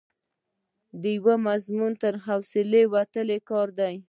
د 1.01 1.03
یوه 1.17 1.35
مضمون 1.47 1.91
تر 2.03 2.13
حوصلې 2.25 2.83
وتلی 2.93 3.39
کار 3.49 3.67
دی. 3.79 3.95